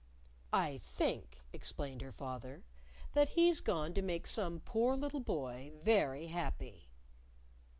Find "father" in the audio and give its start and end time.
2.11-2.63